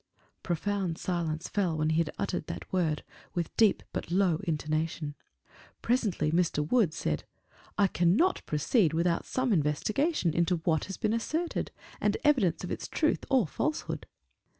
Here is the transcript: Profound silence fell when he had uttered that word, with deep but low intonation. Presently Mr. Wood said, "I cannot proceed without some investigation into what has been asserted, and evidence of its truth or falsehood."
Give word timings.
Profound 0.41 0.97
silence 0.97 1.47
fell 1.47 1.77
when 1.77 1.91
he 1.91 1.99
had 1.99 2.09
uttered 2.17 2.47
that 2.47 2.73
word, 2.73 3.03
with 3.35 3.55
deep 3.55 3.83
but 3.93 4.09
low 4.09 4.37
intonation. 4.45 5.13
Presently 5.83 6.31
Mr. 6.31 6.67
Wood 6.67 6.91
said, 6.91 7.23
"I 7.77 7.85
cannot 7.85 8.43
proceed 8.47 8.93
without 8.93 9.27
some 9.27 9.53
investigation 9.53 10.33
into 10.33 10.55
what 10.63 10.85
has 10.85 10.97
been 10.97 11.13
asserted, 11.13 11.69
and 11.99 12.17
evidence 12.23 12.63
of 12.63 12.71
its 12.71 12.87
truth 12.87 13.25
or 13.29 13.45
falsehood." 13.45 14.07